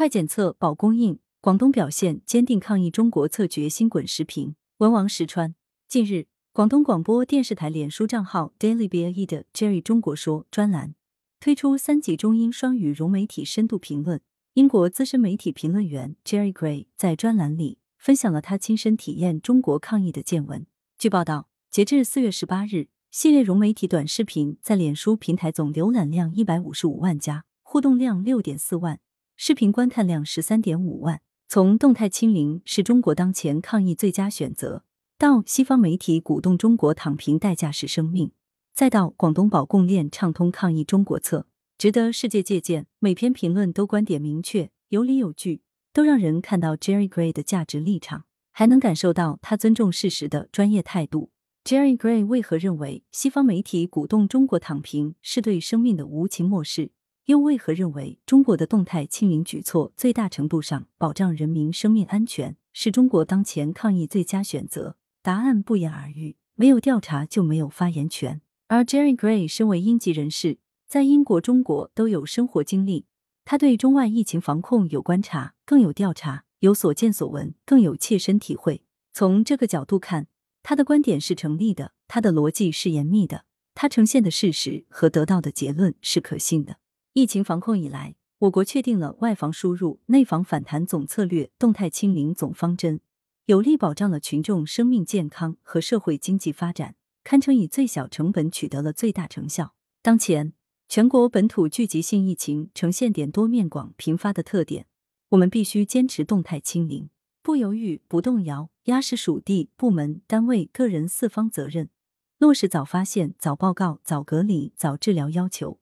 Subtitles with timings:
[0.00, 4.54] 快检测保供应，广东表现坚定抗疫中国策决心滚石屏。
[4.78, 5.54] 文王石川，
[5.86, 10.94] 近日，广东广播电视台脸书账号 Daily BAE 的 Jerry 中国说专栏
[11.38, 14.22] 推出三级中英双语融媒体深度评论。
[14.54, 20.64] 英国资深媒体评论员 Jerry Gray 在专栏里分享了他亲身体验中国抗疫的见闻。
[20.96, 28.98] 据报道，截至四月十八日，系列融媒体短视频在脸书平台总浏览量一百五十五万加，互动量六点四万，
[29.42, 31.22] 视频观看量十三点五万。
[31.48, 34.84] 从动态清零是中国当前抗疫最佳选择，
[35.16, 38.32] 到西方媒体鼓动中国躺平代价是生命，
[38.74, 41.46] 再到广东保供链畅通抗疫中国策，
[41.78, 42.86] 值得世界借鉴。
[42.98, 45.62] 每篇评论都观点明确、有理有据，
[45.94, 51.30] 都让人看到 Jerry Gray 的价值立场，还能感受到他尊重事实的专业态度。
[51.64, 56.90] Jerry Gray 为何认为西方媒体鼓动中国躺平是对生命的无情漠视？
[57.26, 64.96] 又为何认为中国的动态清零举措最大程度上保障人民生命安全，是中国当前抗疫最佳选择？
[65.22, 68.40] 答案不言而喻，没有调查就没有发言权。
[68.68, 73.06] 而 Jerry Gray 身为英籍人士，在英国、中国都有生活经历，
[73.44, 78.82] 他对中外疫情防控有观察，更有调查，有所见所闻，更有切身体会。
[79.12, 80.26] 从这个角度看，
[80.62, 86.79] 他的观点是成立的，他的逻辑是严密的，他呈现的事实和得到的结论是可信的。
[87.12, 93.00] 疫情防控以来，我国确定了外防输入、内防反弹总策略、动态清零总方针，
[93.46, 96.94] 有力保障了群众生命健康和社会经济发展，
[97.24, 99.74] 堪称以最小成本取得了最大成效。
[100.02, 100.52] 当前，
[100.88, 104.86] 全国本土聚集性疫情呈现点多面广、频发的特点，
[105.30, 107.10] 我们必须坚持动态清零，
[107.42, 111.90] 不犹豫、不动摇，压实属地、部门、单位、个人四方责任，
[112.38, 115.79] 落实早发现、早报告、早隔离、早治疗要求。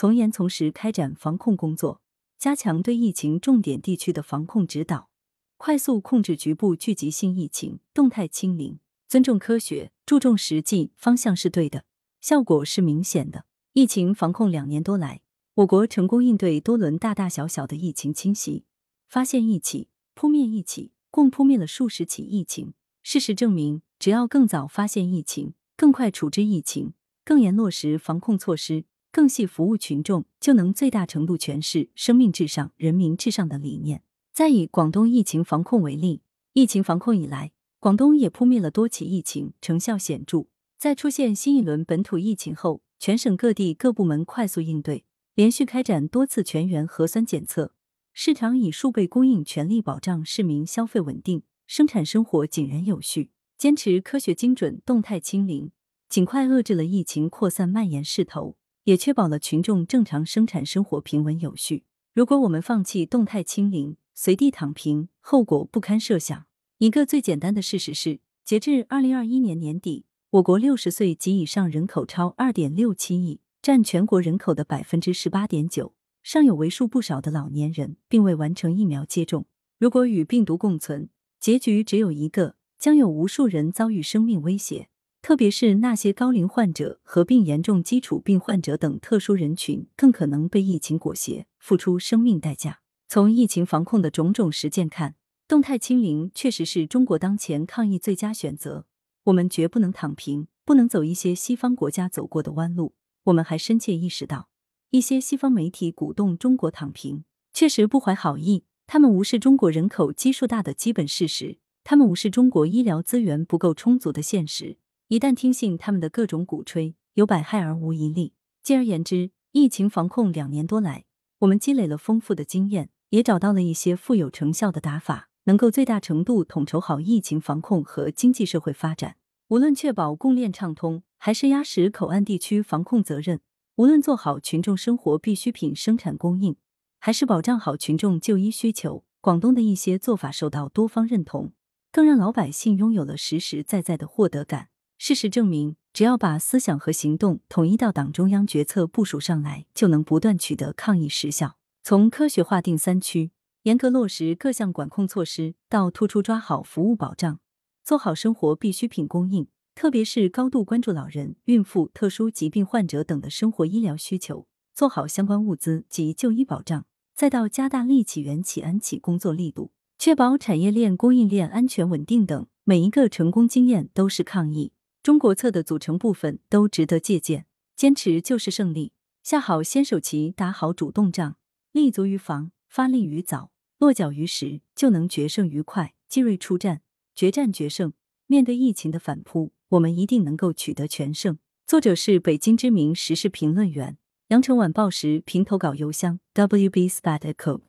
[0.00, 2.00] 从严从实开展防控工作，
[2.38, 5.10] 加强对疫情重点地区的防控指导，
[5.58, 8.78] 快速控制局部聚集性疫情，动态清零。
[9.06, 11.84] 尊重科学，注重实际，方向是对的，
[12.22, 13.44] 效果是明显的。
[13.74, 15.20] 疫情防控两年多来，
[15.56, 18.64] 我国成功应对多轮大大小小的疫情侵袭，
[19.06, 22.72] 发现一起，扑灭一起，共扑灭了数十起疫情。
[23.02, 28.86] 事实证明，只要更早发现疫情，更快处置疫情，更严落实防控措施。
[29.12, 34.02] 更细服务群众，就能最大程度诠释“生命至上、人民至上”的理念。
[34.32, 36.22] 再以广东疫情防控为例，
[36.52, 40.46] 疫情防控以来，广东也扑灭了多起疫情，成效显著。
[40.78, 45.04] 在出现新一轮本土疫情后，全省各地各部门快速应对，
[45.34, 47.74] 连续开展多次全员核酸检测，
[48.12, 53.30] 市场以数倍供应全力保障市民消费稳定，生产生活井然有序。
[53.58, 55.72] 坚持科学精准、动态清零，
[56.08, 58.56] 尽快遏制了疫情扩散蔓延势头。
[58.84, 61.84] 也确保了群众正常生产生活平稳有序。
[62.12, 66.46] 如果我们放弃动态清零，随地躺平，后果不堪设想。
[66.78, 79.46] 一个最简单的事实是，截至二零二一年年底，我国六十岁及以上人口超二点六七亿，占全国人口的百分之十八点九，尚有为数不少的老年人并未完成疫苗接种。
[79.78, 81.08] 如果与病毒共存，
[81.38, 84.89] 结局只有一个，将有无数人遭遇生命威胁。
[85.22, 92.80] 特别是那些高龄患者、合并严重基础病患者等特殊人群，更可能被疫情裹挟，付出生命代价。
[93.06, 95.16] 从疫情防控的种种实践看，
[95.46, 98.86] 动态清零确实是中国当前抗疫最佳选择。
[99.24, 102.94] 我们绝不能躺平，不能走一些西方国家走过的弯路。
[103.24, 104.48] 我们还深切意识到，
[104.88, 108.64] 一些西方媒体鼓动中国躺平，确实不怀好意。
[108.86, 114.78] 他们无视中国人口基数大的基本事实，他们无视中国医疗资源不够充足的现实。
[115.10, 118.32] 一旦听信他们的各种鼓吹，有百害而无一利。
[118.62, 121.04] 进而言之，疫情防控两年多来，
[121.40, 129.16] 我们积累了丰富的经验，也找到了一些富有成效的打法，能够最大程度统筹好疫情防控和经济社会发展。
[129.48, 133.38] 无论确保供链畅通，还是压实口岸地区防控责任；
[133.78, 136.54] 无论做好群众生活必需品生产供应，
[137.00, 141.52] 还是保障好群众就医需求，广东的一些做法受到多方认同，
[141.90, 144.68] 更让老百姓拥有了实实在在的获得感。
[145.02, 151.56] 事实证明，只要把思想和行动统一到党中央决策部署上来，就能不断取得抗疫实效。
[151.82, 153.30] 从科学划定三区、
[153.62, 157.40] 严格落实各项管控措施，到突出抓好服务保障，
[157.82, 174.72] 做好生活必需品供应，特别是高度关注老人、孕妇、特殊疾病患者等的生活医疗需求，做好相关物资及就医保障，再到加大利企园企安起工作力度，确保产业链供应链安全稳定等，每一个成功经验都是抗疫。
[175.02, 178.92] 中国策的组成部分都值得借鉴，坚持就是胜利，
[179.22, 181.36] 下好先手棋，打好主动仗，
[181.72, 185.94] 立足于防，发力于早，落脚于实，就能决胜于快。
[186.06, 186.82] 精锐出战，
[187.14, 187.92] 决战决胜。
[188.26, 191.38] 面对疫情的反扑，我们一定能够取得全胜。
[191.66, 193.96] 作者是北京知名时事评论员，
[194.28, 197.60] 羊城晚报时评投稿邮箱 wbspad@com。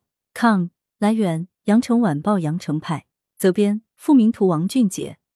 [0.97, 3.05] 来源：羊城晚报羊城派，
[3.37, 5.19] 责编：付明图，王俊杰。